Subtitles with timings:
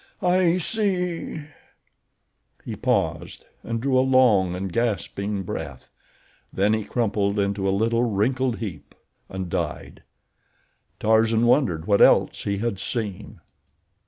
[0.23, 1.41] I see—"
[2.65, 5.91] He paused and drew a long, gasping breath.
[6.51, 8.95] Then he crumpled into a little, wrinkled heap
[9.29, 10.01] and died.
[10.99, 13.41] Tarzan wondered what else he had seen.